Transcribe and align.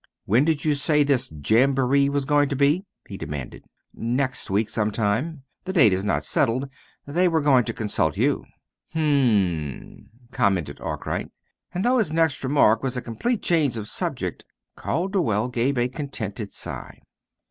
"When 0.25 0.45
did 0.45 0.65
you 0.65 0.73
say 0.73 1.03
this 1.03 1.29
jamboree 1.45 2.09
was 2.09 2.25
going 2.25 2.49
to 2.49 2.55
be?" 2.55 2.85
he 3.07 3.17
demanded. 3.17 3.65
"Next 3.93 4.49
week, 4.49 4.67
some 4.67 4.89
time. 4.89 5.43
The 5.65 5.73
date 5.73 5.93
is 5.93 6.03
not 6.03 6.23
settled. 6.23 6.67
They 7.05 7.27
were 7.27 7.39
going 7.39 7.65
to 7.65 7.71
consult 7.75 8.17
you." 8.17 8.43
"Hm 8.93 9.01
m," 9.79 10.09
commented 10.31 10.79
Arkwright. 10.81 11.29
And, 11.71 11.85
though 11.85 11.99
his 11.99 12.11
next 12.11 12.43
remark 12.43 12.81
was 12.81 12.97
a 12.97 13.01
complete 13.03 13.43
change 13.43 13.77
of 13.77 13.87
subject, 13.87 14.43
Calderwell 14.75 15.49
gave 15.49 15.77
a 15.77 15.87
contented 15.87 16.51
sigh. 16.51 16.99